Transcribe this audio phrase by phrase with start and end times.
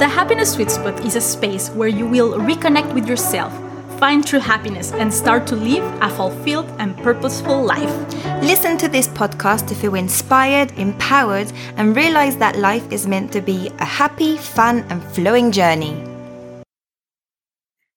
[0.00, 3.52] The Happiness Sweet Spot is a space where you will reconnect with yourself,
[3.98, 7.92] find true happiness, and start to live a fulfilled and purposeful life.
[8.42, 13.42] Listen to this podcast to feel inspired, empowered, and realize that life is meant to
[13.42, 15.92] be a happy, fun, and flowing journey.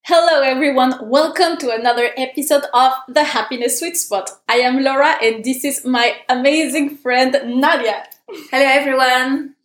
[0.02, 1.10] Hello, everyone.
[1.10, 4.30] Welcome to another episode of The Happiness Sweet Spot.
[4.50, 8.04] I am Laura, and this is my amazing friend Nadia.
[8.52, 9.56] Hello, everyone.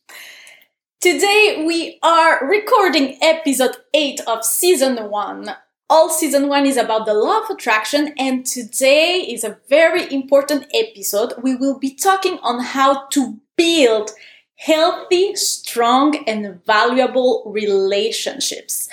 [1.00, 5.56] Today we are recording episode 8 of season 1.
[5.88, 10.66] All season 1 is about the law of attraction, and today is a very important
[10.74, 11.34] episode.
[11.40, 14.10] We will be talking on how to build
[14.56, 18.88] healthy, strong, and valuable relationships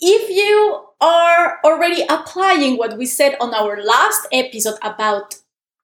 [0.00, 5.34] if you are already applying what we said on our last episode about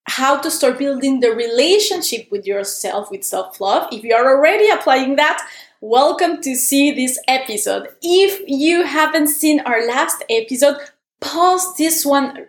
[0.09, 5.17] how to start building the relationship with yourself with self-love if you are already applying
[5.17, 5.47] that
[5.81, 10.77] welcome to see this episode if you haven't seen our last episode
[11.21, 12.47] pause this one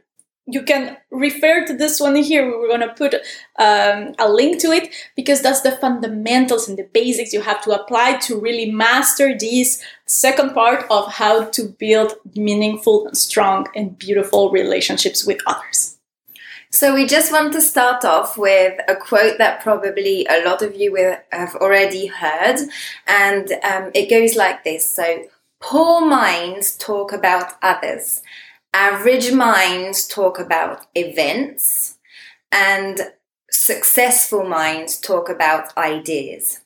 [0.48, 2.48] you can refer to this one here.
[2.48, 3.16] We're going to put
[3.60, 7.72] um, a link to it because that's the fundamentals and the basics you have to
[7.72, 14.50] apply to really master this second part of how to build meaningful, strong, and beautiful
[14.50, 15.97] relationships with others.
[16.70, 20.76] So, we just want to start off with a quote that probably a lot of
[20.76, 22.58] you will have already heard,
[23.08, 24.90] and um, it goes like this.
[24.90, 25.24] So,
[25.60, 28.22] poor minds talk about others.
[28.74, 31.98] Average minds talk about events.
[32.52, 33.12] And
[33.50, 36.62] successful minds talk about ideas.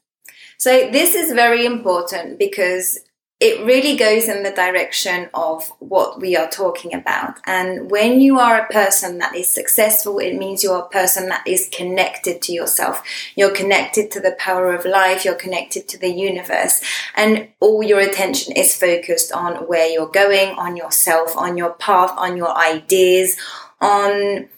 [0.58, 3.00] So this is very important because
[3.42, 7.40] it really goes in the direction of what we are talking about.
[7.48, 11.48] And when you are a person that is successful, it means you're a person that
[11.48, 13.02] is connected to yourself.
[13.36, 15.26] You're connected to the power of life.
[15.26, 16.84] You're connected to the universe.
[17.16, 22.14] And all your attention is focused on where you're going, on yourself, on your path,
[22.18, 23.38] on your ideas,
[23.82, 24.50] on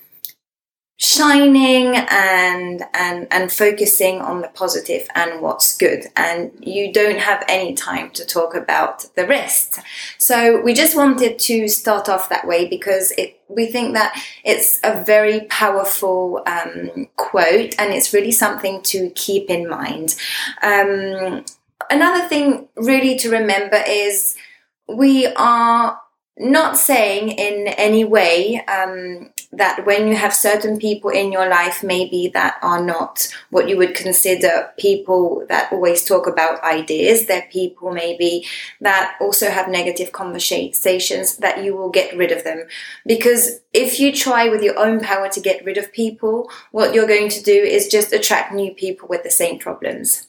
[0.98, 6.06] shining and and and focusing on the positive and what's good.
[6.16, 9.80] And you don't have any time to talk about the rest.
[10.18, 14.80] So we just wanted to start off that way because it we think that it's
[14.84, 20.16] a very powerful um, quote and it's really something to keep in mind.
[20.62, 21.44] Um,
[21.90, 24.36] another thing really to remember is
[24.88, 26.00] we are
[26.38, 31.84] not saying in any way um, that when you have certain people in your life,
[31.84, 37.48] maybe that are not what you would consider people that always talk about ideas, they're
[37.52, 38.46] people maybe
[38.82, 42.66] that also have negative conversations, that you will get rid of them.
[43.06, 47.08] Because if you try with your own power to get rid of people, what you're
[47.08, 50.28] going to do is just attract new people with the same problems.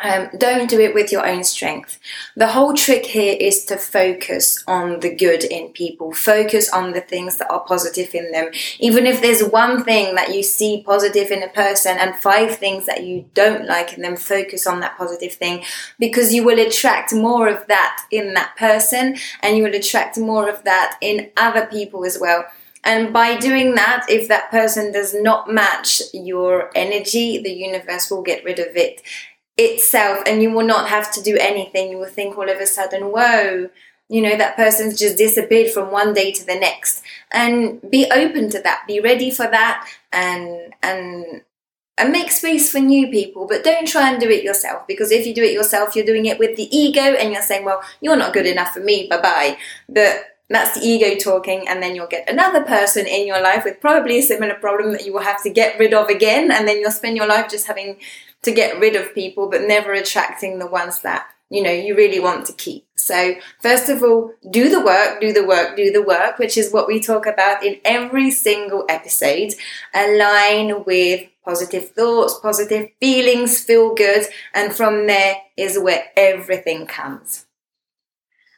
[0.00, 1.98] Um, don't do it with your own strength.
[2.36, 6.12] The whole trick here is to focus on the good in people.
[6.12, 8.50] Focus on the things that are positive in them.
[8.78, 12.86] Even if there's one thing that you see positive in a person and five things
[12.86, 15.64] that you don't like in them, focus on that positive thing
[15.98, 20.48] because you will attract more of that in that person and you will attract more
[20.48, 22.44] of that in other people as well.
[22.84, 28.22] And by doing that, if that person does not match your energy, the universe will
[28.22, 29.02] get rid of it
[29.58, 31.90] itself and you will not have to do anything.
[31.90, 33.68] You will think all of a sudden, whoa,
[34.08, 37.02] you know, that person's just disappeared from one day to the next.
[37.30, 41.42] And be open to that, be ready for that and and
[41.98, 45.26] and make space for new people, but don't try and do it yourself because if
[45.26, 48.16] you do it yourself, you're doing it with the ego and you're saying, well, you're
[48.16, 49.58] not good enough for me, bye bye.
[49.88, 53.80] But that's the ego talking, and then you'll get another person in your life with
[53.80, 56.78] probably a similar problem that you will have to get rid of again, and then
[56.78, 57.98] you'll spend your life just having
[58.42, 62.20] to get rid of people, but never attracting the ones that you know you really
[62.20, 62.86] want to keep.
[62.96, 66.72] So, first of all, do the work, do the work, do the work, which is
[66.72, 69.54] what we talk about in every single episode.
[69.94, 77.46] Align with positive thoughts, positive feelings, feel good, and from there is where everything comes.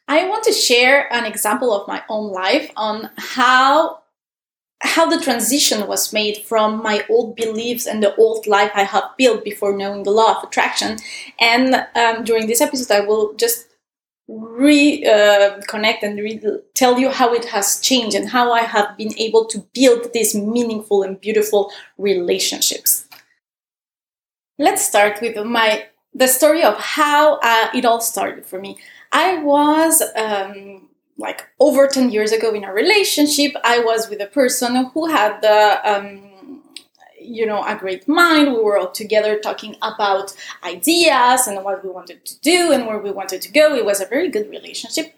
[0.09, 4.00] I want to share an example of my own life on how
[4.83, 9.11] how the transition was made from my old beliefs and the old life I have
[9.19, 10.99] built before knowing the law of attraction.
[11.39, 13.67] And um, during this episode, I will just
[14.31, 19.17] reconnect uh, and re- tell you how it has changed and how I have been
[19.19, 23.07] able to build these meaningful and beautiful relationships.
[24.59, 28.79] Let's start with my the story of how uh, it all started for me.
[29.13, 34.27] I was um, like over 10 years ago in a relationship i was with a
[34.27, 36.31] person who had the um,
[37.21, 38.53] you know, a great mind.
[38.53, 40.35] We were all together talking about
[40.65, 43.75] ideas and what we wanted to do and where we wanted to go.
[43.75, 45.15] It was a very good relationship.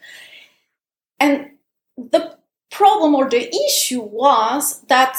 [1.19, 1.53] And
[1.97, 2.37] the
[2.71, 5.17] problem or the issue was that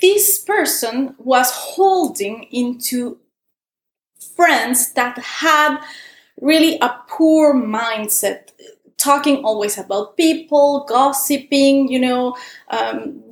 [0.00, 3.18] this person was holding into
[4.36, 5.78] friends that had
[6.40, 8.50] really a poor mindset
[9.04, 12.34] talking always about people gossiping you know
[12.70, 13.22] um,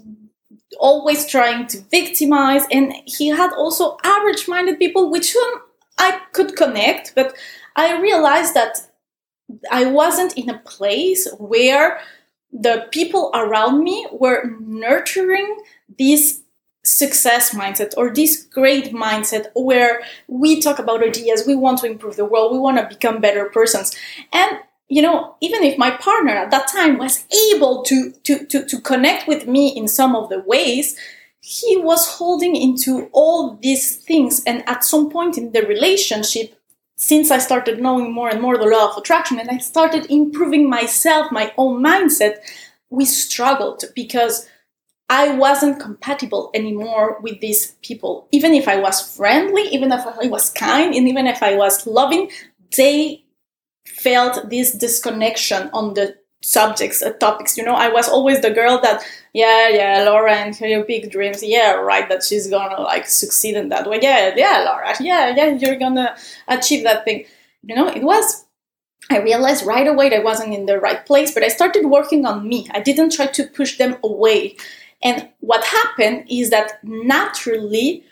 [0.79, 2.65] always trying to victimize.
[2.71, 5.53] And he had also average minded people with whom
[5.99, 7.35] i could connect but
[7.77, 8.79] i realized that
[9.71, 12.01] i wasn't in a place where
[12.51, 15.55] the people around me were nurturing
[15.99, 16.43] this
[16.85, 22.17] success mindset or this great mindset where we talk about ideas we want to improve
[22.17, 23.95] the world we want to become better persons.
[24.33, 24.59] And
[24.93, 28.81] you know even if my partner at that time was able to to to, to
[28.81, 30.97] connect with me in some of the ways
[31.41, 36.59] he was holding into all these things and at some point in the relationship
[36.97, 40.69] since i started knowing more and more the law of attraction and i started improving
[40.69, 42.35] myself my own mindset
[42.91, 44.47] we struggled because
[45.09, 48.29] I wasn't compatible anymore with these people.
[48.33, 51.87] Even if I was friendly, even if I was kind, and even if I was
[51.87, 52.31] loving,
[52.79, 53.22] they
[54.03, 57.57] felt this disconnection on the subjects, uh, topics.
[57.57, 59.03] You know, I was always the girl that,
[59.33, 61.43] yeah, yeah, Laura and her big dreams.
[61.43, 64.01] Yeah, right, that she's gonna like succeed in that way.
[64.03, 64.95] Yeah, yeah, Laura.
[65.01, 66.17] Yeah, yeah, you're gonna
[66.49, 67.27] achieve that thing.
[67.63, 68.45] You know, it was
[69.11, 72.25] I realized right away that I wasn't in the right place, but I started working
[72.25, 72.69] on me.
[72.73, 74.57] I didn't try to push them away.
[75.03, 78.05] And what happened is that naturally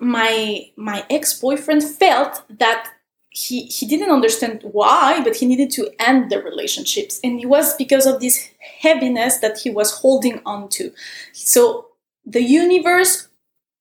[0.00, 2.90] my my ex-boyfriend felt that
[3.34, 7.18] he he didn't understand why, but he needed to end the relationships.
[7.24, 8.48] And it was because of this
[8.80, 10.92] heaviness that he was holding on to.
[11.32, 11.88] So
[12.24, 13.28] the universe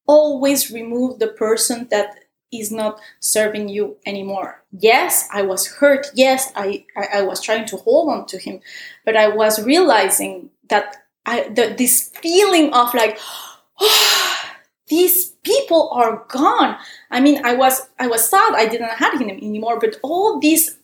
[0.08, 2.20] always removed the person that
[2.52, 4.64] is not serving you anymore.
[4.72, 6.08] Yes, I was hurt.
[6.16, 8.60] Yes, I, I, I was trying to hold on to him,
[9.06, 13.18] but I was realizing that I, the, this feeling of like,
[13.80, 14.33] oh,
[14.94, 16.78] these people are gone.
[17.10, 20.78] I mean, I was, I was sad I didn't have him anymore, but all these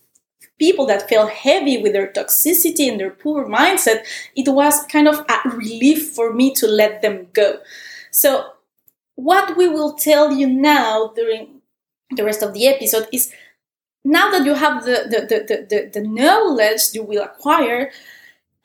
[0.57, 4.00] people that felt heavy with their toxicity and their poor mindset,
[4.35, 7.59] it was kind of a relief for me to let them go.
[8.09, 8.53] So,
[9.13, 11.61] what we will tell you now during
[12.17, 13.31] the rest of the episode is
[14.03, 17.91] now that you have the, the, the, the, the knowledge you will acquire,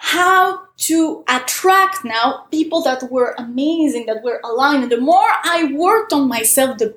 [0.05, 4.83] how to attract now people that were amazing, that were aligned.
[4.83, 6.95] And the more I worked on myself, the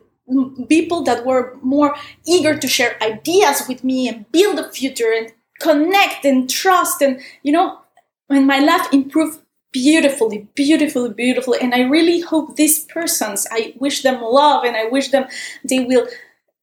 [0.68, 1.96] people that were more
[2.26, 5.32] eager to share ideas with me and build a future and
[5.62, 7.80] connect and trust and you know
[8.28, 9.40] when my life improved
[9.72, 14.86] beautifully beautifully beautifully and i really hope these persons i wish them love and i
[14.86, 15.26] wish them
[15.64, 16.06] they will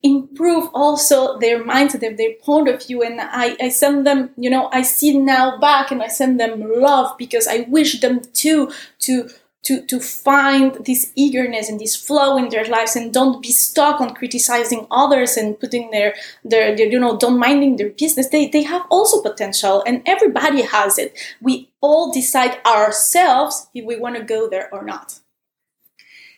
[0.04, 3.02] improve also their mindset and their point of view.
[3.02, 6.62] And I, I send them you know i see now back and i send them
[6.80, 8.70] love because i wish them too
[9.00, 9.28] to
[9.62, 14.00] to to find this eagerness and this flow in their lives and don't be stuck
[14.00, 16.14] on criticizing others and putting their
[16.44, 18.28] their, their you know don't minding their business.
[18.28, 21.18] They they have also potential and everybody has it.
[21.40, 25.20] We all decide ourselves if we want to go there or not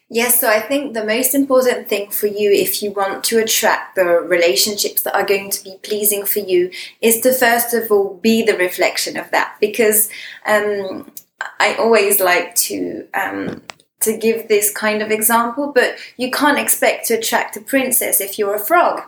[0.08, 3.97] Yes, so I think the most important thing for you if you want to attract
[3.97, 6.70] the relationships that are going to be pleasing for you
[7.01, 10.08] is to first of all be the reflection of that because
[10.46, 11.10] um,
[11.58, 13.63] I always like to um,
[14.01, 18.39] to give this kind of example, but you can't expect to attract a princess if
[18.39, 19.03] you're a frog.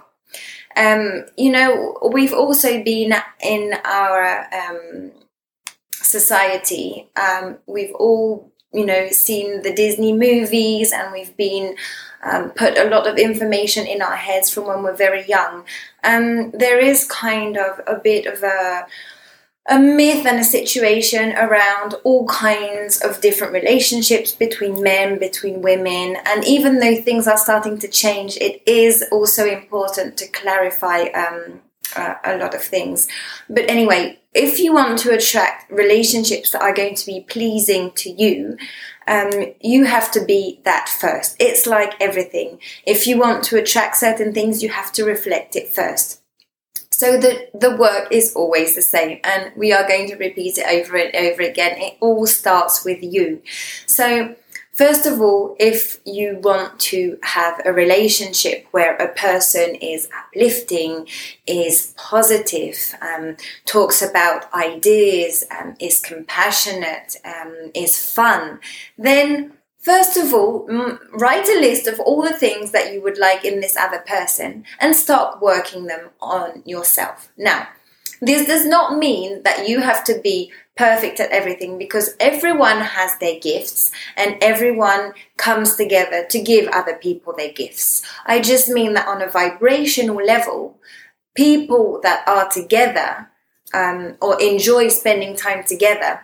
[0.76, 5.12] Um, you know, we've also been in our um,
[5.92, 11.76] society, um, we've all you know, seen the Disney movies and we've been
[12.22, 15.64] um, put a lot of information in our heads from when we're very young.
[16.04, 18.86] Um, there is kind of a bit of a
[19.70, 26.16] a myth and a situation around all kinds of different relationships between men, between women,
[26.24, 31.60] and even though things are starting to change, it is also important to clarify um,
[31.96, 33.08] uh, a lot of things.
[33.50, 38.08] But anyway, if you want to attract relationships that are going to be pleasing to
[38.10, 38.56] you,
[39.08, 39.30] um,
[39.60, 41.36] you have to be that first.
[41.40, 42.60] It's like everything.
[42.86, 46.20] If you want to attract certain things, you have to reflect it first.
[46.90, 50.66] So the, the work is always the same, and we are going to repeat it
[50.66, 51.76] over and over again.
[51.78, 53.42] It all starts with you.
[53.86, 54.36] So
[54.78, 61.08] First of all, if you want to have a relationship where a person is uplifting,
[61.48, 68.60] is positive, um, talks about ideas, um, is compassionate, um, is fun,
[68.96, 70.66] then First of all,
[71.12, 74.64] write a list of all the things that you would like in this other person
[74.80, 77.30] and start working them on yourself.
[77.38, 77.68] Now,
[78.20, 83.16] this does not mean that you have to be perfect at everything because everyone has
[83.18, 88.02] their gifts and everyone comes together to give other people their gifts.
[88.26, 90.78] I just mean that on a vibrational level,
[91.34, 93.28] people that are together
[93.74, 96.20] um, or enjoy spending time together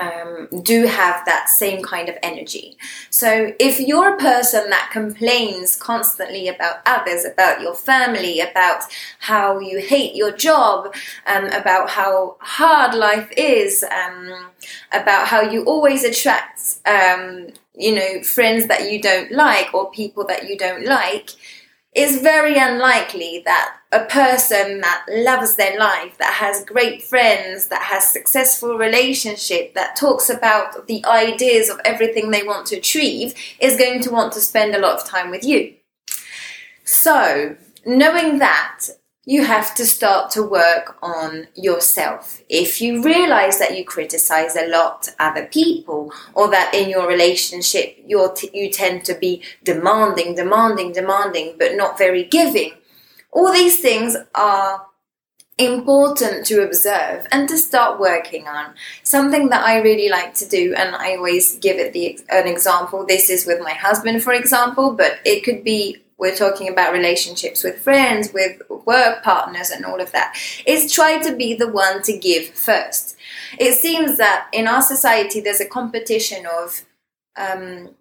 [0.00, 2.76] um, do have that same kind of energy.
[3.10, 8.84] So if you're a person that complains constantly about others, about your family, about
[9.20, 10.94] how you hate your job,
[11.26, 14.50] um, about how hard life is, um,
[14.92, 20.26] about how you always attract, um, you know, friends that you don't like or people
[20.26, 21.30] that you don't like,
[21.92, 27.82] it's very unlikely that a person that loves their life, that has great friends, that
[27.82, 33.76] has successful relationship, that talks about the ideas of everything they want to achieve, is
[33.76, 35.74] going to want to spend a lot of time with you.
[36.84, 38.86] So, knowing that,
[39.26, 42.42] you have to start to work on yourself.
[42.48, 47.96] If you realize that you criticize a lot other people or that in your relationship
[48.06, 52.72] you t- you tend to be demanding, demanding, demanding, but not very giving,
[53.30, 54.86] all these things are
[55.58, 58.72] important to observe and to start working on.
[59.02, 63.04] Something that I really like to do, and I always give it the, an example.
[63.04, 67.64] This is with my husband, for example, but it could be we're talking about relationships
[67.64, 70.36] with friends, with work partners, and all of that,
[70.66, 73.16] is try to be the one to give first.
[73.58, 76.82] It seems that in our society there's a competition of
[77.36, 77.94] um,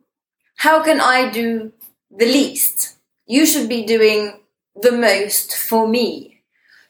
[0.58, 1.72] how can I do
[2.12, 2.98] the least?
[3.26, 4.42] You should be doing
[4.76, 6.42] the most for me.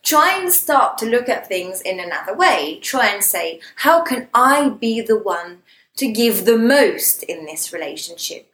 [0.04, 2.80] Try and start to look at things in another way.
[2.82, 5.62] Try and say, how can I be the one
[5.98, 8.52] to give the most in this relationship?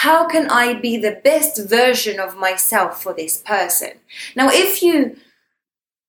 [0.00, 3.92] How can I be the best version of myself for this person?
[4.36, 5.16] Now, if you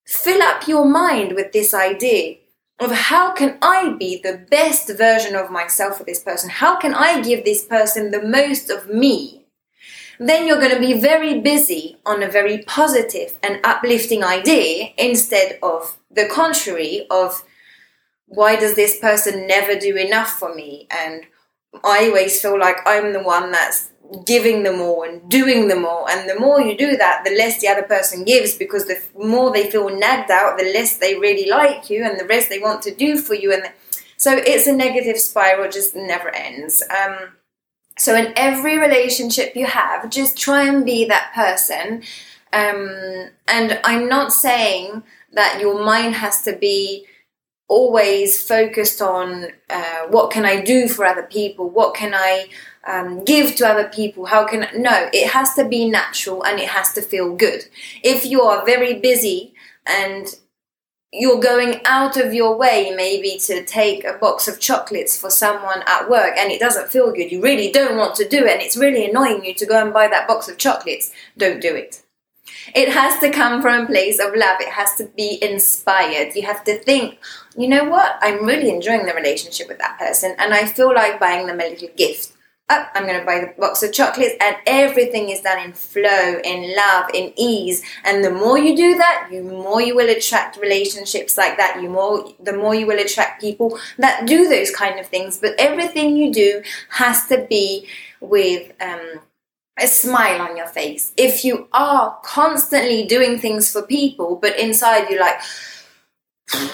[0.06, 2.36] fill up your mind with this idea
[2.80, 6.50] of how can I be the best version of myself for this person?
[6.50, 9.46] How can I give this person the most of me?
[10.20, 15.60] Then you're going to be very busy on a very positive and uplifting idea instead
[15.64, 17.42] of the contrary of
[18.26, 21.26] why does this person never do enough for me and
[21.84, 23.90] I always feel like I'm the one that's
[24.26, 26.08] giving them all and doing them all.
[26.08, 29.52] And the more you do that, the less the other person gives because the more
[29.52, 32.82] they feel nagged out, the less they really like you and the less they want
[32.84, 33.52] to do for you.
[33.54, 33.72] And the,
[34.18, 36.84] so it's a negative spiral, just never ends.
[36.90, 37.34] Um,
[37.98, 42.04] so in every relationship you have, just try and be that person.
[42.54, 47.06] Um, and I'm not saying that your mind has to be
[47.68, 52.48] always focused on uh, what can I do for other people, what can I
[52.88, 54.72] um, give to other people, how can I?
[54.74, 57.66] no, it has to be natural and it has to feel good.
[58.04, 59.54] If you are very busy
[59.86, 60.28] and
[61.12, 65.84] you're going out of your way maybe to take a box of chocolates for someone
[65.88, 68.62] at work and it doesn't feel good, you really don't want to do it and
[68.62, 72.04] it's really annoying you to go and buy that box of chocolates, don't do it.
[72.76, 74.60] It has to come from a place of love.
[74.60, 76.36] It has to be inspired.
[76.36, 77.20] You have to think,
[77.56, 78.18] you know what?
[78.22, 81.70] I'm really enjoying the relationship with that person, and I feel like buying them a
[81.70, 82.34] little gift.
[82.70, 86.42] Oh, I'm going to buy the box of chocolates, and everything is done in flow,
[86.44, 87.82] in love, in ease.
[88.04, 91.82] And the more you do that, you more you will attract relationships like that.
[91.82, 95.38] You more, the more you will attract people that do those kind of things.
[95.38, 97.88] But everything you do has to be
[98.20, 99.22] with um,
[99.80, 101.14] a smile on your face.
[101.18, 105.40] If you are constantly doing things for people, but inside you're like,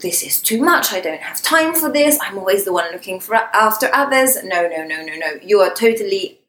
[0.00, 0.92] this is too much.
[0.92, 2.18] I don't have time for this.
[2.22, 4.42] I'm always the one looking for after others.
[4.44, 5.38] No, no, no, no, no.
[5.42, 6.40] You are totally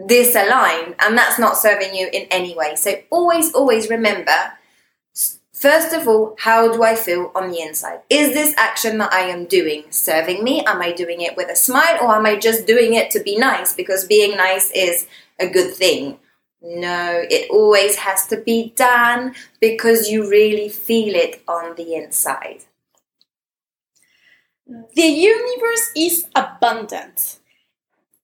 [0.00, 2.76] disaligned, and that's not serving you in any way.
[2.76, 4.57] So always, always remember
[5.58, 8.02] First of all, how do I feel on the inside?
[8.08, 10.64] Is this action that I am doing serving me?
[10.64, 13.36] Am I doing it with a smile or am I just doing it to be
[13.36, 15.08] nice because being nice is
[15.40, 16.20] a good thing?
[16.62, 22.60] No, it always has to be done because you really feel it on the inside.
[24.94, 27.40] The universe is abundant.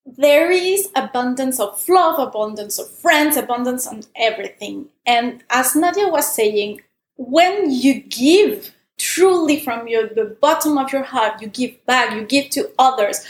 [0.06, 4.90] There is abundance of love, abundance of friends, abundance on everything.
[5.04, 6.80] And as Nadia was saying,
[7.16, 12.24] when you give truly from your the bottom of your heart, you give back, you
[12.24, 13.24] give to others,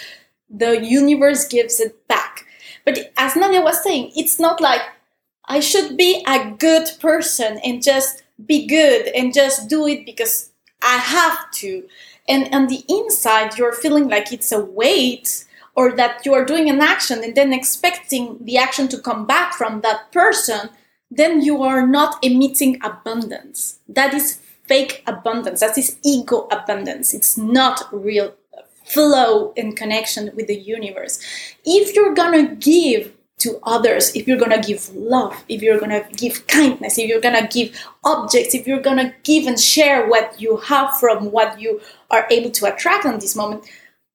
[0.51, 2.47] the universe gives it back.
[2.85, 4.83] But as Nadia was saying, it's not like
[5.47, 10.51] I should be a good person and just be good and just do it because
[10.83, 11.85] I have to.
[12.29, 15.45] And on the inside, you're feeling like it's a weight
[15.77, 19.55] or that you are doing an action and then expecting the action to come back
[19.55, 20.71] from that person,
[21.17, 23.79] then you are not emitting abundance.
[23.89, 25.61] That is fake abundance.
[25.61, 27.15] That is ego abundance.
[27.15, 28.35] It's not real
[28.85, 31.19] flow and connection with the universe.
[31.65, 36.47] If you're gonna give to others, if you're gonna give love, if you're gonna give
[36.47, 40.97] kindness, if you're gonna give objects, if you're gonna give and share what you have
[40.99, 41.81] from what you
[42.11, 43.65] are able to attract in this moment,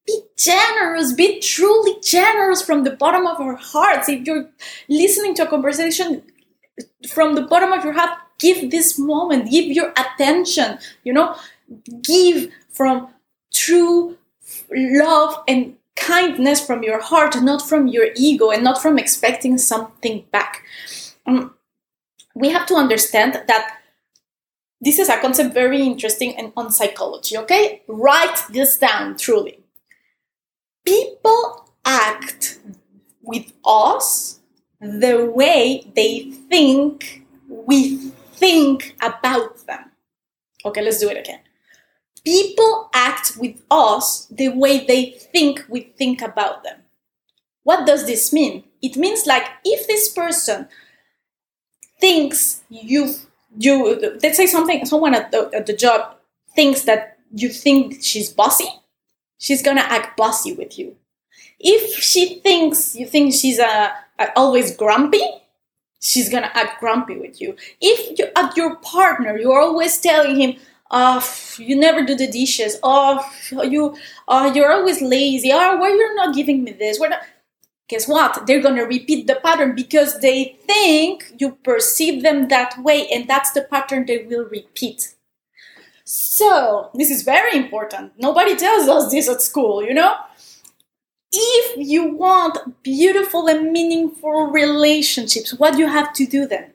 [0.07, 4.09] be generous, be truly generous from the bottom of our hearts.
[4.09, 4.49] If you're
[4.87, 6.23] listening to a conversation
[7.09, 11.35] from the bottom of your heart, give this moment, give your attention, you know,
[12.03, 13.09] give from
[13.53, 14.17] true
[14.71, 20.25] love and kindness from your heart, not from your ego and not from expecting something
[20.31, 20.63] back.
[21.25, 21.53] Um,
[22.33, 23.77] we have to understand that
[24.81, 27.81] this is a concept very interesting and on psychology, okay?
[27.87, 29.59] Write this down truly.
[30.85, 32.59] People act
[33.21, 34.38] with us
[34.79, 37.97] the way they think we
[38.33, 39.91] think about them.
[40.65, 41.39] Okay, let's do it again
[42.23, 46.79] people act with us the way they think we think about them.
[47.63, 48.63] What does this mean?
[48.81, 50.67] It means like if this person
[51.99, 53.13] thinks you
[53.57, 56.15] you let's say something someone at the, at the job
[56.55, 58.69] thinks that you think she's bossy,
[59.37, 60.95] she's gonna act bossy with you.
[61.59, 63.93] If she thinks you think she's a, a
[64.35, 65.21] always grumpy,
[66.01, 67.55] she's gonna act grumpy with you.
[67.81, 70.55] If you at your partner, you're always telling him,
[70.91, 71.25] oh,
[71.57, 72.77] you never do the dishes.
[72.83, 73.95] Oh, you,
[74.27, 75.51] oh, you're always lazy.
[75.51, 76.99] Oh, why you're not giving me this?
[76.99, 77.21] We're not.
[77.87, 78.45] Guess what?
[78.45, 83.51] They're gonna repeat the pattern because they think you perceive them that way, and that's
[83.51, 85.15] the pattern they will repeat.
[86.03, 88.13] So, this is very important.
[88.17, 90.15] Nobody tells us this at school, you know?
[91.31, 96.73] If you want beautiful and meaningful relationships, what do you have to do then?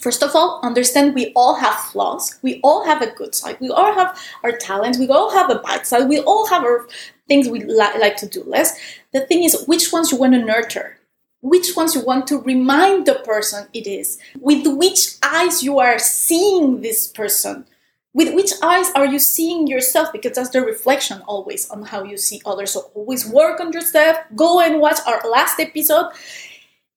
[0.00, 2.38] First of all, understand we all have flaws.
[2.42, 3.58] We all have a good side.
[3.60, 4.98] We all have our talents.
[4.98, 6.08] We all have a bad side.
[6.08, 6.86] We all have our
[7.28, 8.78] things we li- like to do less.
[9.12, 10.96] The thing is, which ones you want to nurture?
[11.42, 14.18] Which ones you want to remind the person it is?
[14.40, 17.66] With which eyes you are seeing this person?
[18.12, 20.12] With which eyes are you seeing yourself?
[20.12, 22.72] Because that's the reflection always on how you see others.
[22.72, 24.18] So always work on yourself.
[24.34, 26.10] Go and watch our last episode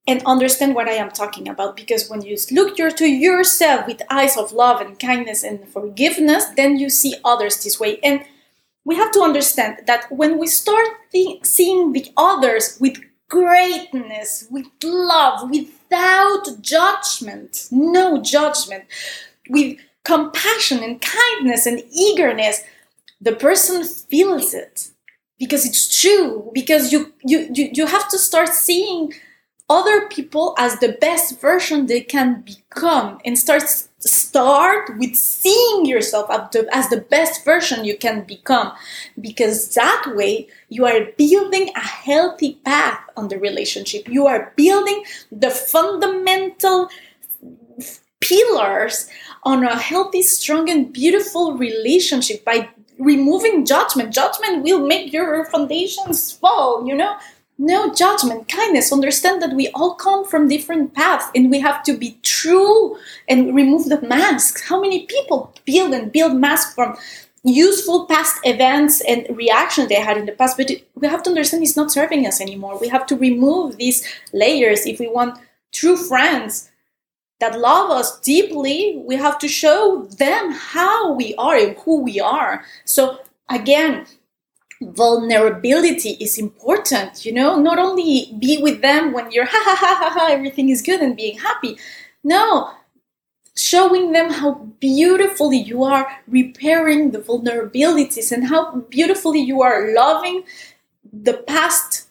[0.07, 1.75] and understand what I am talking about.
[1.75, 6.45] Because when you look your, to yourself with eyes of love and kindness and forgiveness,
[6.57, 7.99] then you see others this way.
[8.03, 8.25] And
[8.83, 10.87] we have to understand that when we start
[11.43, 12.97] seeing the others with
[13.29, 18.85] greatness, with love, without judgment, no judgment,
[19.49, 22.63] with compassion and kindness and eagerness,
[23.21, 24.91] the person feels it
[25.39, 29.13] because it's true because you you you, you have to start seeing
[29.69, 33.63] other people as the best version they can become and start
[33.99, 38.73] start with seeing yourself as the, as the best version you can become
[39.21, 44.07] because that way you are building a healthy path on the relationship.
[44.09, 46.89] You are building the fundamental
[48.27, 49.07] pillars
[49.43, 56.31] on a healthy strong and beautiful relationship by removing judgment judgment will make your foundations
[56.31, 57.17] fall you know
[57.57, 61.95] no judgment, kindness, understand that we all come from different paths and we have to
[61.95, 62.97] be true
[63.29, 64.67] and remove the masks.
[64.67, 66.97] How many people build and build masks from
[67.43, 70.57] useful past events and reactions they had in the past?
[70.57, 72.79] But we have to understand it's not serving us anymore.
[72.79, 75.37] We have to remove these layers if we want
[75.71, 76.71] true friends
[77.43, 79.01] that love us deeply.
[79.05, 82.63] We have to show them how we are and who we are.
[82.85, 84.05] So, again,
[84.81, 89.95] vulnerability is important you know not only be with them when you're ha ha ha
[90.01, 91.77] ha ha everything is good and being happy
[92.21, 92.69] no
[93.55, 100.43] showing them how beautifully you are repairing the vulnerabilities and how beautifully you are loving
[101.13, 102.09] the past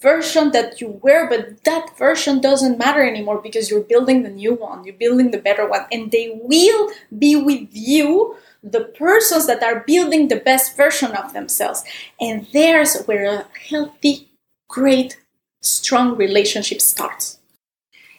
[0.00, 4.54] version that you were but that version doesn't matter anymore because you're building the new
[4.54, 9.62] one you're building the better one and they will be with you the persons that
[9.62, 11.82] are building the best version of themselves.
[12.20, 14.28] And there's where a healthy,
[14.68, 15.18] great,
[15.62, 17.38] strong relationship starts.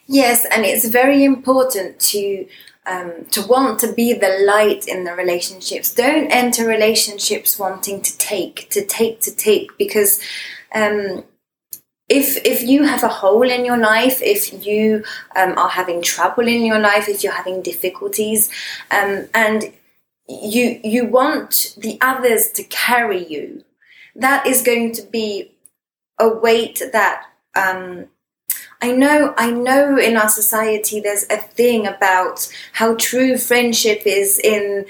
[0.06, 2.46] Yes, and it's very important to
[2.84, 5.94] um, to want to be the light in the relationships.
[5.94, 10.20] Don't enter relationships wanting to take, to take, to take, because
[10.74, 11.22] um,
[12.12, 15.02] if if you have a hole in your life, if you
[15.34, 18.50] um, are having trouble in your life, if you're having difficulties,
[18.90, 19.72] um, and
[20.28, 23.64] you you want the others to carry you,
[24.14, 25.52] that is going to be
[26.18, 27.24] a weight that
[27.56, 28.06] um,
[28.82, 29.32] I know.
[29.38, 34.84] I know in our society there's a thing about how true friendship is in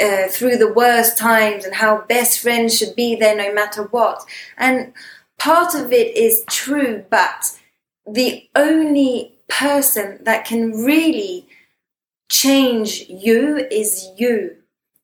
[0.00, 4.24] uh, through the worst times and how best friends should be there no matter what.
[4.56, 4.92] And
[5.38, 7.58] part of it is true, but
[8.06, 11.46] the only person that can really
[12.30, 14.56] change you is you.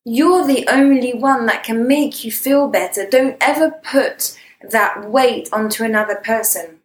[0.03, 3.09] You're the only one that can make you feel better.
[3.09, 6.79] Don't ever put that weight onto another person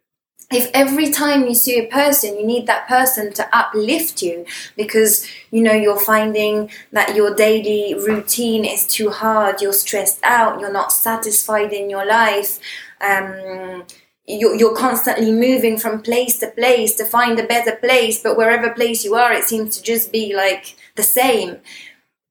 [0.51, 5.27] if every time you see a person you need that person to uplift you because
[5.49, 10.71] you know you're finding that your daily routine is too hard you're stressed out you're
[10.71, 12.59] not satisfied in your life
[13.01, 13.85] um,
[14.27, 18.69] you're, you're constantly moving from place to place to find a better place but wherever
[18.69, 21.57] place you are it seems to just be like the same.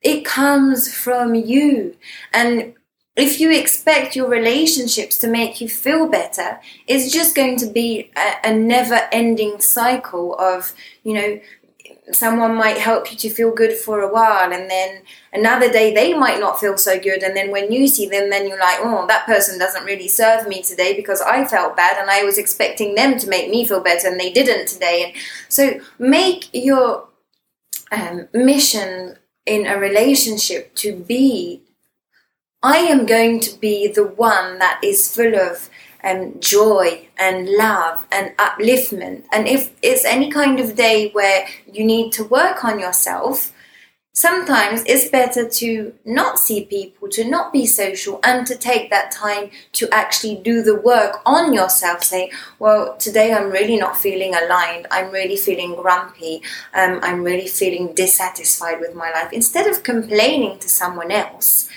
[0.02, 1.96] It comes from you.
[2.32, 2.74] And
[3.16, 8.10] if you expect your relationships to make you feel better, it's just going to be
[8.16, 11.40] a, a never ending cycle of, you know,
[12.12, 16.14] someone might help you to feel good for a while and then another day they
[16.14, 19.06] might not feel so good and then when you see them then you're like oh
[19.06, 22.94] that person doesn't really serve me today because i felt bad and i was expecting
[22.94, 25.04] them to make me feel better and they didn't today.
[25.04, 27.08] And so make your
[27.92, 31.62] um, mission in a relationship to be
[32.62, 35.70] I am going to be the one that is full of
[36.04, 39.24] um, joy and love and upliftment.
[39.32, 43.52] And if it's any kind of day where you need to work on yourself,
[44.12, 49.10] sometimes it's better to not see people, to not be social, and to take that
[49.10, 52.02] time to actually do the work on yourself.
[52.02, 54.86] Say, well, today I'm really not feeling aligned.
[54.90, 56.42] I'm really feeling grumpy.
[56.74, 59.32] Um, I'm really feeling dissatisfied with my life.
[59.32, 61.68] Instead of complaining to someone else,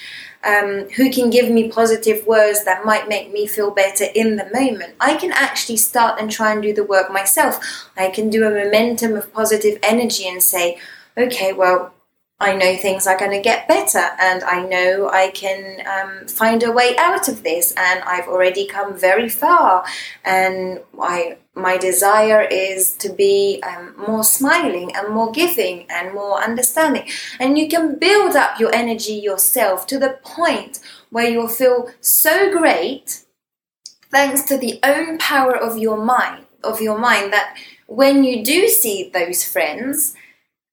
[0.44, 4.50] um, who can give me positive words that might make me feel better in the
[4.54, 4.96] moment.
[5.00, 7.60] I can actually start and try and do the work myself.
[7.98, 10.80] I can do a momentum of positive energy and say,
[11.18, 11.94] okay, well,
[12.40, 16.62] I know things are going to get better and I know I can um, find
[16.64, 19.86] a way out of this and I've already come very far
[20.26, 26.42] and I my desire is to be um, more smiling and more giving and more
[26.42, 27.08] understanding
[27.40, 30.80] and you can build up your energy yourself to the point
[31.12, 33.24] where you'll feel so great
[34.10, 37.56] thanks to the own power of your mind of your mind that
[37.88, 40.16] when you do see those friends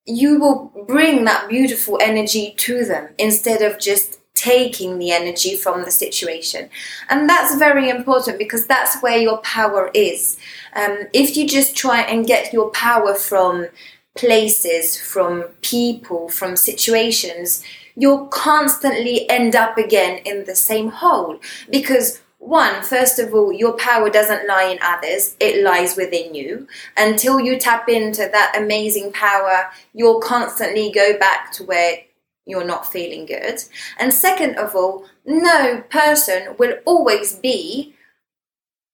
[0.06, 5.84] you will bring that beautiful energy to them instead of just taking the energy from
[5.84, 6.70] the situation.
[7.10, 10.38] And that's very important because that's where your power is.
[10.74, 13.68] Um, if you just try and get your power from
[14.16, 17.62] places, from people, from situations,
[17.96, 23.74] you'll constantly end up again in the same hole because one, first of all, your
[23.74, 26.66] power doesn't lie in others, it lies within you.
[26.96, 31.98] Until you tap into that amazing power, you'll constantly go back to where
[32.46, 33.62] you're not feeling good.
[33.98, 37.94] And second of all, no person will always be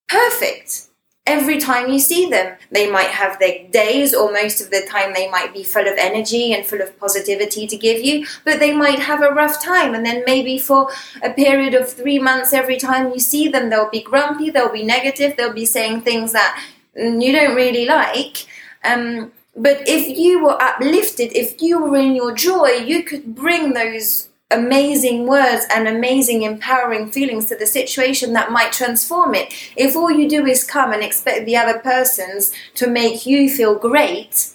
[0.08, 0.88] perfect
[1.26, 2.56] every time you see them.
[2.70, 5.98] They might have their days, or most of the time, they might be full of
[5.98, 9.94] energy and full of positivity to give you, but they might have a rough time.
[9.94, 10.88] And then maybe for
[11.22, 14.84] a period of three months, every time you see them, they'll be grumpy, they'll be
[14.84, 16.62] negative, they'll be saying things that
[16.94, 18.46] you don't really like.
[18.84, 23.72] Um, but if you were uplifted, if you were in your joy, you could bring
[23.72, 29.52] those amazing words and amazing empowering feelings to the situation that might transform it.
[29.76, 33.74] If all you do is come and expect the other persons to make you feel
[33.74, 34.50] great,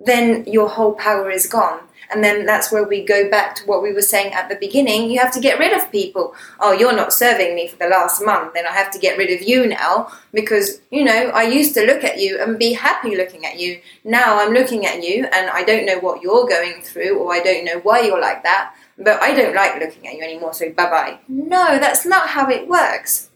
[0.00, 1.80] then your whole power is gone.
[2.12, 5.08] And then that's where we go back to what we were saying at the beginning.
[5.08, 6.34] You have to get rid of people.
[6.58, 9.30] Oh, you're not serving me for the last month, then I have to get rid
[9.30, 13.16] of you now because, you know, I used to look at you and be happy
[13.16, 13.80] looking at you.
[14.02, 17.40] Now I'm looking at you and I don't know what you're going through or I
[17.40, 20.70] don't know why you're like that but I don't like looking at you anymore, so
[20.70, 21.18] bye bye.
[21.28, 23.30] No, that's not how it works.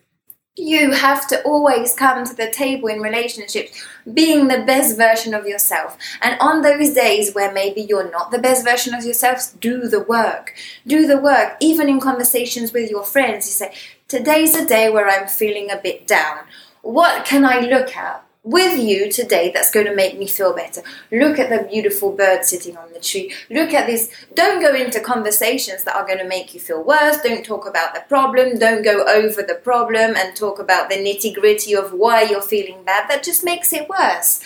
[0.56, 5.48] You have to always come to the table in relationships being the best version of
[5.48, 5.98] yourself.
[6.22, 10.00] And on those days where maybe you're not the best version of yourself, do the
[10.00, 10.54] work.
[10.86, 11.56] Do the work.
[11.58, 13.74] Even in conversations with your friends, you say,
[14.06, 16.44] Today's a day where I'm feeling a bit down.
[16.82, 18.24] What can I look at?
[18.44, 20.82] With you today that's going to make me feel better.
[21.10, 23.34] Look at the beautiful bird sitting on the tree.
[23.50, 24.10] Look at this.
[24.34, 27.20] Don't go into conversations that are going to make you feel worse.
[27.22, 28.58] Don't talk about the problem.
[28.58, 32.84] Don't go over the problem and talk about the nitty gritty of why you're feeling
[32.84, 33.08] bad.
[33.08, 34.40] That just makes it worse.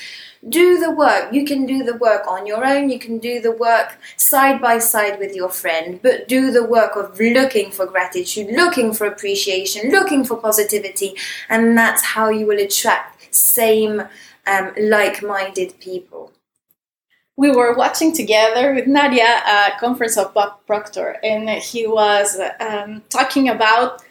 [0.49, 1.33] Do the work.
[1.33, 2.91] You can do the work on your own.
[2.91, 6.95] You can do the work side by side with your friend, but do the work
[6.95, 11.17] of looking for gratitude, looking for appreciation, looking for positivity,
[11.49, 14.03] and that's how you will attract same
[14.47, 16.33] um, like-minded people.
[17.37, 23.03] We were watching together with Nadia a conference of Bob Proctor, and he was um,
[23.11, 24.03] talking about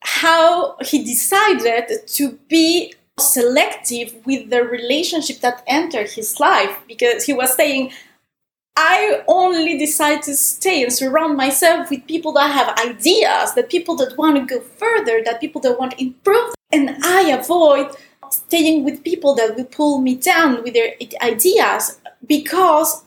[0.00, 7.32] how he decided to be selective with the relationship that entered his life because he
[7.32, 7.92] was saying
[8.74, 13.96] I only decide to stay and surround myself with people that have ideas, that people
[13.96, 16.54] that want to go further, that people that want to improve.
[16.72, 17.94] And I avoid
[18.32, 23.04] staying with people that will pull me down with their ideas because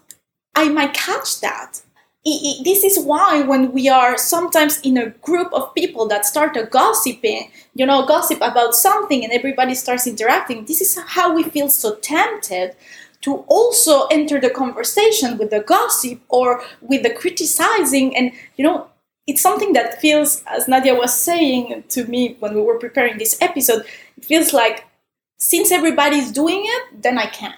[0.56, 1.82] I might catch that.
[2.24, 6.26] It, it, this is why when we are sometimes in a group of people that
[6.26, 11.36] start a gossiping, you know, gossip about something and everybody starts interacting, this is how
[11.36, 12.76] we feel so tempted
[13.26, 18.88] to also enter the conversation with the gossip or with the criticizing and you know
[19.26, 23.36] it's something that feels as nadia was saying to me when we were preparing this
[23.42, 23.84] episode
[24.16, 24.86] it feels like
[25.38, 27.56] since everybody's doing it, then I can.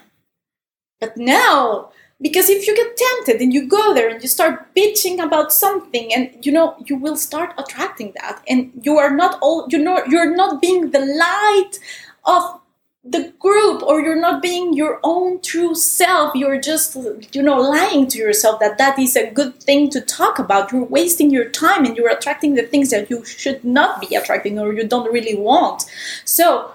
[1.00, 5.22] But now, because if you get tempted and you go there and you start bitching
[5.22, 9.68] about something and you know you will start attracting that and you are not all
[9.70, 11.78] you know you're not being the light
[12.24, 12.60] of
[13.04, 16.34] the group or you're not being your own true self.
[16.34, 16.96] You're just
[17.32, 20.72] you know lying to yourself that that is a good thing to talk about.
[20.72, 24.58] You're wasting your time and you're attracting the things that you should not be attracting
[24.58, 25.84] or you don't really want.
[26.24, 26.74] So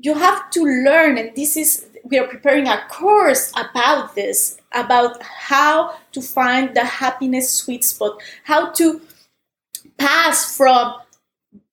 [0.00, 5.22] you have to learn and this is we are preparing a course about this about
[5.22, 9.00] how to find the happiness sweet spot how to
[9.98, 10.94] pass from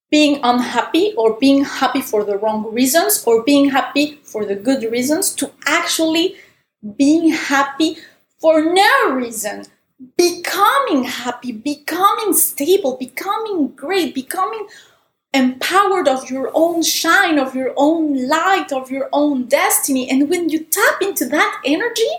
[0.09, 4.89] being unhappy or being happy for the wrong reasons or being happy for the good
[4.91, 6.35] reasons to actually
[6.97, 7.97] being happy
[8.39, 9.65] for no reason.
[10.15, 14.67] Becoming happy becoming stable becoming great becoming
[15.37, 20.09] empowered of your own shine, of your own light, of your own destiny.
[20.09, 22.11] And when you tap into that energy,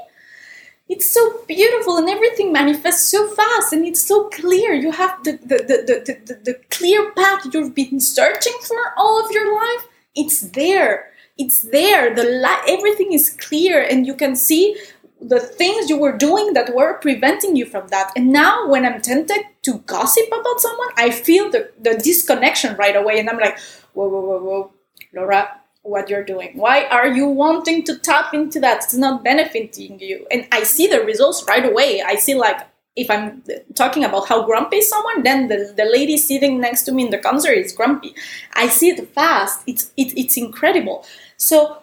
[0.89, 4.73] it's so beautiful and everything manifests so fast and it's so clear.
[4.73, 9.31] You have the, the, the, the, the, clear path you've been searching for all of
[9.31, 9.87] your life.
[10.15, 11.11] It's there.
[11.37, 12.15] It's there.
[12.15, 14.77] The light, everything is clear and you can see
[15.21, 18.13] the things you were doing that were preventing you from that.
[18.15, 22.97] And now, when I'm tempted to gossip about someone, I feel the, the disconnection right
[22.97, 23.19] away.
[23.19, 23.59] And I'm like,
[23.95, 24.73] whoa, whoa, whoa, whoa,
[25.13, 26.53] Laura, what you're doing.
[26.55, 28.85] Why are you wanting to tap into that?
[28.85, 30.27] It's not benefiting you.
[30.31, 32.03] And I see the results right away.
[32.03, 33.43] I see, like, if I'm
[33.75, 37.19] talking about how grumpy someone, then the, the lady sitting next to me in the
[37.19, 38.15] concert is grumpy.
[38.55, 39.63] I see it fast.
[39.67, 41.05] It's, it, it's incredible.
[41.37, 41.79] So,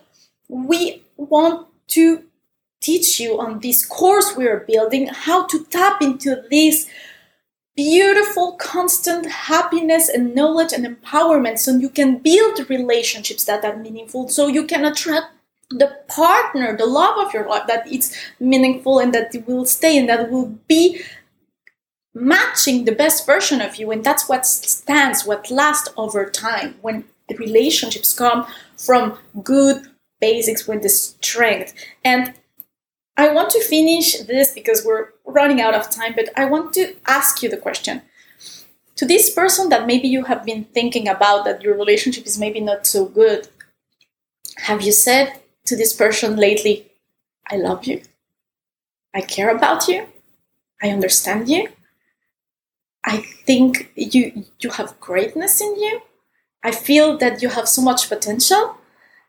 [0.48, 2.24] we want to
[2.86, 6.88] teach you on this course we are building how to tap into this
[7.76, 14.30] beautiful constant happiness and knowledge and empowerment so you can build relationships that are meaningful
[14.30, 15.28] so you can attract
[15.71, 19.98] the partner the love of your life that it's meaningful and that it will stay
[19.98, 21.02] and that will be
[22.15, 23.91] matching the best version of you.
[23.91, 26.76] And that's what stands what lasts over time.
[26.82, 29.86] When the relationships come from good
[30.21, 31.74] basics with the strength.
[32.04, 32.34] And
[33.17, 36.95] I want to finish this because we're running out of time, but I want to
[37.08, 38.01] ask you the question.
[38.97, 42.60] To this person that maybe you have been thinking about that your relationship is maybe
[42.60, 43.47] not so good,
[44.58, 46.91] have you said to this person lately,
[47.49, 48.01] I love you?
[49.13, 50.08] I care about you?
[50.82, 51.69] I understand you?
[53.06, 56.01] I think you you have greatness in you.
[56.63, 58.78] I feel that you have so much potential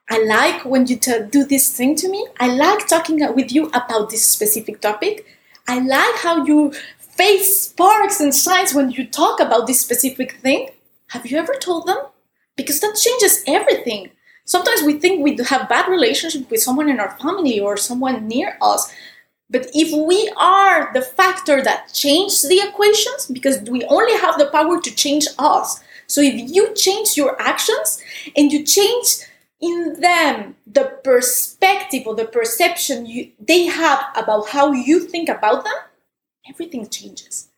[0.08, 2.26] I like when you t- do this thing to me.
[2.38, 5.26] I like talking with you about this specific topic.
[5.66, 10.70] I like how your face sparks and shines when you talk about this specific thing.
[11.08, 11.98] Have you ever told them?
[12.56, 14.10] Because that changes everything.
[14.44, 18.56] Sometimes we think we have bad relationship with someone in our family or someone near
[18.62, 18.92] us.
[19.50, 24.46] But if we are the factor that changes the equations, because we only have the
[24.46, 25.80] power to change us.
[26.06, 28.00] So if you change your actions
[28.36, 29.24] and you change
[29.60, 35.64] in them the perspective or the perception you, they have about how you think about
[35.64, 35.74] them,
[36.48, 37.48] everything changes.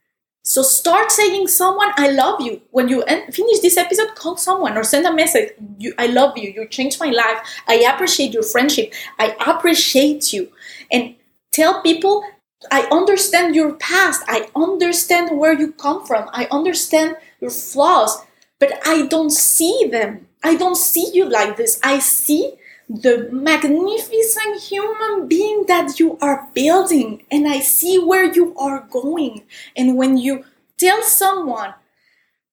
[0.49, 2.63] So start saying someone I love you.
[2.71, 5.53] When you end, finish this episode, call someone or send a message.
[5.79, 6.51] You, I love you.
[6.51, 7.39] You changed my life.
[7.67, 8.95] I appreciate your friendship.
[9.19, 10.51] I appreciate you.
[10.91, 11.17] And
[11.53, 12.25] tell people
[12.71, 14.23] I understand your past.
[14.27, 16.31] I understand where you come from.
[16.33, 18.17] I understand your flaws,
[18.59, 20.28] but I don't see them.
[20.43, 21.81] I don't see you like this.
[21.83, 22.55] I see
[22.89, 29.43] the magnificent human being that you are building, and I see where you are going.
[29.77, 30.45] And when you
[30.79, 31.75] tell someone,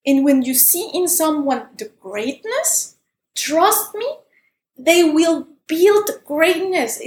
[0.05, 2.97] and when you see in someone the greatness,
[3.35, 4.07] trust me,
[4.77, 7.01] they will build greatness.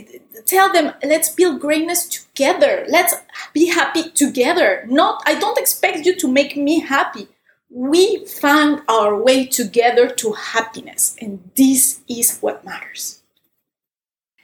[0.47, 2.87] Tell them, let's build greatness together.
[2.88, 3.14] Let's
[3.53, 4.85] be happy together.
[4.88, 7.29] Not, I don't expect you to make me happy.
[7.70, 13.22] We find our way together to happiness, and this is what matters.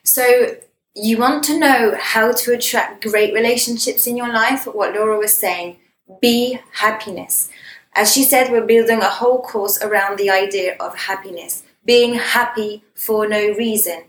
[0.05, 0.57] So,
[0.95, 4.67] you want to know how to attract great relationships in your life?
[4.67, 5.79] What Laura was saying
[6.21, 7.49] be happiness.
[7.95, 12.83] As she said, we're building a whole course around the idea of happiness being happy
[12.95, 14.05] for no reason.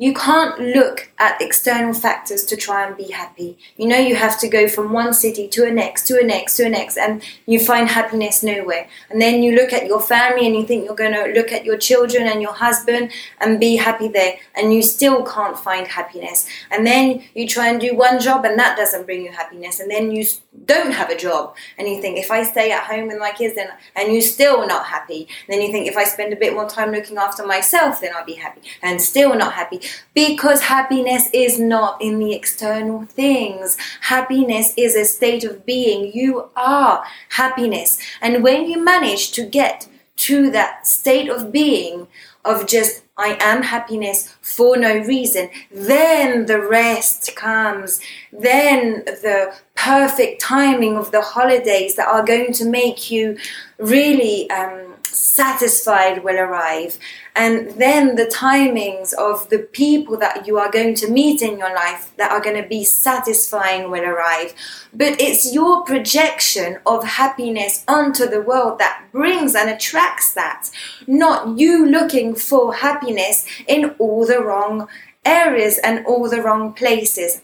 [0.00, 3.58] You can't look at external factors to try and be happy.
[3.76, 6.56] You know, you have to go from one city to a next, to a next,
[6.56, 8.88] to a next, and you find happiness nowhere.
[9.10, 11.66] And then you look at your family and you think you're going to look at
[11.66, 16.48] your children and your husband and be happy there, and you still can't find happiness.
[16.70, 19.80] And then you try and do one job and that doesn't bring you happiness.
[19.80, 20.24] And then you
[20.64, 23.54] don't have a job and you think, if I stay at home with my kids,
[23.54, 25.28] then, and you're still not happy.
[25.46, 28.12] And then you think, if I spend a bit more time looking after myself, then
[28.16, 29.82] I'll be happy, and still not happy
[30.14, 33.76] because happiness is not in the external things.
[34.02, 36.12] Happiness is a state of being.
[36.12, 37.98] You are happiness.
[38.20, 42.06] And when you manage to get to that state of being,
[42.44, 48.00] of just I am happiness for no reason, then the rest comes.
[48.32, 53.36] Then the perfect timing of the holidays that are going to make you
[53.78, 56.98] really um, satisfied will arrive.
[57.34, 61.74] And then the timings of the people that you are going to meet in your
[61.74, 64.54] life that are going to be satisfying will arrive.
[64.92, 70.70] But it's your projection of happiness onto the world that brings and attracts that,
[71.06, 74.88] not you looking for happiness in all the wrong
[75.24, 77.42] areas and all the wrong places.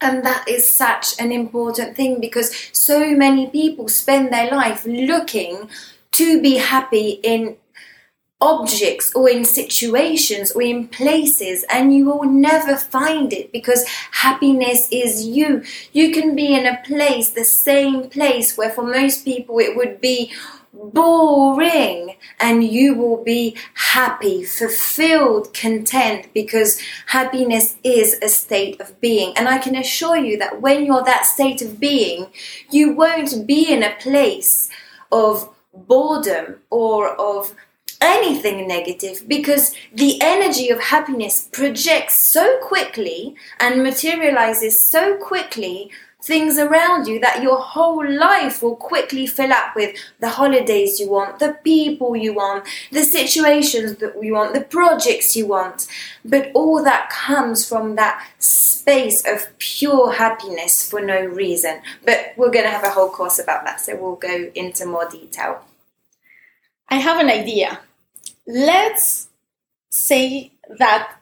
[0.00, 5.70] And that is such an important thing because so many people spend their life looking
[6.16, 7.56] to be happy in
[8.40, 14.88] objects or in situations or in places and you will never find it because happiness
[14.92, 15.64] is you.
[15.92, 20.02] You can be in a place the same place where for most people it would
[20.02, 20.32] be
[20.74, 29.32] boring and you will be happy fulfilled content because happiness is a state of being.
[29.38, 32.26] And i can assure you that when you're that state of being
[32.70, 34.68] you won't be in a place
[35.10, 35.55] of
[35.86, 37.54] boredom or of
[38.00, 45.90] anything negative because the energy of happiness projects so quickly and materializes so quickly
[46.26, 51.08] things around you that your whole life will quickly fill up with the holidays you
[51.08, 55.86] want, the people you want, the situations that you want, the projects you want.
[56.24, 61.80] But all that comes from that space of pure happiness for no reason.
[62.04, 65.08] But we're going to have a whole course about that, so we'll go into more
[65.08, 65.64] detail.
[66.88, 67.80] I have an idea.
[68.46, 69.28] Let's
[69.90, 71.20] say that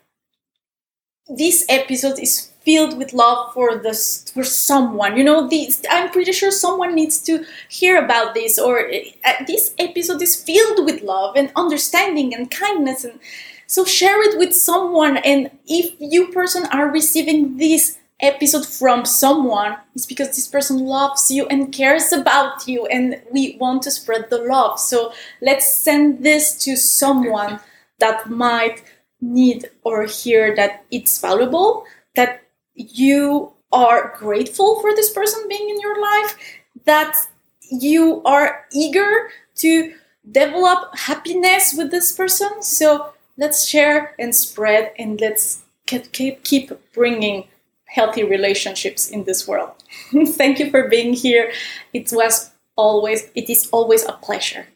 [1.28, 5.50] this episode is filled with love for this for someone you know
[5.90, 10.84] i'm pretty sure someone needs to hear about this or uh, this episode is filled
[10.84, 13.20] with love and understanding and kindness and
[13.66, 15.16] so share it with someone.
[15.18, 21.30] And if you person are receiving this episode from someone it's because this person loves
[21.30, 24.78] you and cares about you and we want to spread the love.
[24.78, 27.58] So let's send this to someone
[27.98, 28.84] that might
[29.20, 32.43] need or hear that it's valuable that
[32.74, 36.36] you are grateful for this person being in your life
[36.84, 37.16] that
[37.60, 39.94] you are eager to
[40.30, 47.48] develop happiness with this person so let's share and spread and let's keep, keep bringing
[47.86, 49.72] healthy relationships in this world.
[50.26, 51.52] Thank you for being here.
[51.92, 54.66] It was always, it is always a pleasure.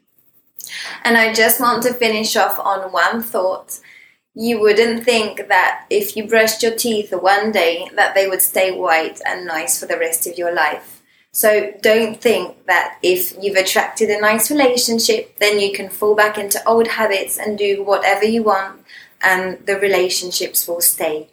[1.03, 3.81] And I just want to finish off on one thought.
[4.39, 8.71] You wouldn't think that if you brushed your teeth one day that they would stay
[8.71, 11.03] white and nice for the rest of your life.
[11.33, 16.39] So don't think that if you've attracted a nice relationship, then you can fall back
[16.39, 18.85] into old habits and do whatever you want
[19.21, 21.29] and the relationships will stay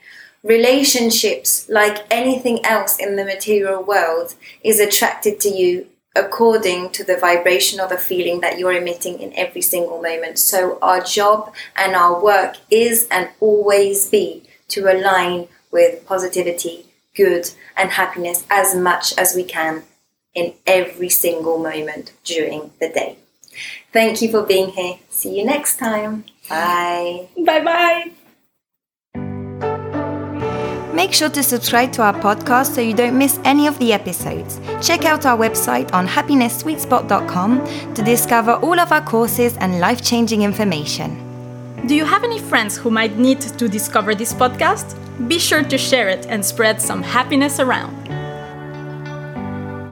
[0.45, 7.18] relationships, like anything else in the material world, is attracted to you according to the
[7.18, 10.39] vibration or the feeling that you're emitting in every single moment.
[10.39, 16.86] So, our job and our work is and always be to align with positivity,
[17.16, 19.84] good, and happiness as much as we can
[20.34, 23.18] in every single moment during the day.
[23.91, 24.99] Thank you for being here.
[25.09, 26.26] See you next time.
[26.49, 27.28] Bye.
[27.38, 28.11] Bye bye.
[30.96, 34.62] Make sure to subscribe to our podcast so you don't miss any of the episodes.
[34.82, 40.43] Check out our website on happinesssweetspot.com to discover all of our courses and life changing
[40.43, 41.22] information.
[41.86, 44.96] Do you have any friends who might need to discover this podcast?
[45.28, 48.05] Be sure to share it and spread some happiness around.